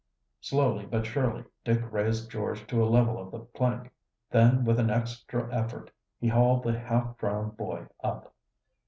Slowly 0.39 0.87
but 0.87 1.05
surely 1.05 1.43
Dick 1.63 1.79
raised 1.91 2.31
George 2.31 2.65
to 2.65 2.83
a 2.83 2.89
level 2.89 3.19
of 3.21 3.29
the 3.29 3.37
plank. 3.37 3.91
Then 4.31 4.65
with 4.65 4.79
an 4.79 4.89
extra 4.89 5.47
effort 5.53 5.91
he 6.19 6.27
hauled 6.27 6.63
the 6.63 6.79
half 6.79 7.19
drowned 7.19 7.55
boy 7.55 7.85
up. 8.03 8.33